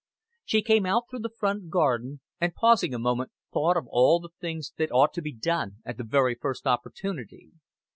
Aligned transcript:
She 0.43 0.63
came 0.63 0.87
out 0.87 1.03
through 1.07 1.19
the 1.19 1.29
front 1.29 1.69
garden, 1.69 2.21
and 2.39 2.55
pausing 2.55 2.91
a 2.95 2.97
moment 2.97 3.31
thought 3.53 3.77
of 3.77 3.85
all 3.91 4.19
the 4.19 4.31
things 4.39 4.73
that 4.77 4.91
ought 4.91 5.13
to 5.13 5.21
be 5.21 5.31
done 5.31 5.75
at 5.85 5.97
the 5.97 6.03
very 6.03 6.33
first 6.33 6.65
opportunity. 6.65 7.51